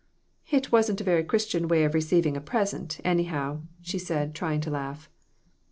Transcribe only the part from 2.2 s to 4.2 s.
a present, anyhow," she